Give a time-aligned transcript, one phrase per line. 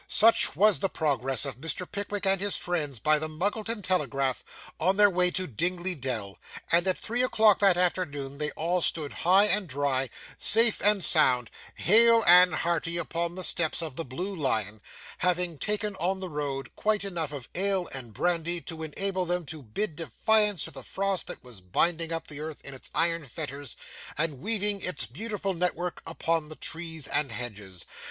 [0.07, 1.85] Such was the progress of Mr.
[1.85, 4.43] Pickwick and his friends by the Muggleton Telegraph,
[4.79, 6.39] on their way to Dingley Dell;
[6.71, 10.09] and at three o'clock that afternoon they all stood high and dry,
[10.39, 14.81] safe and sound, hale and hearty, upon the steps of the Blue Lion,
[15.19, 19.61] having taken on the road quite enough of ale and brandy, to enable them to
[19.61, 23.75] bid defiance to the frost that was binding up the earth in its iron fetters,
[24.17, 27.85] and weaving its beautiful network upon the trees and hedges.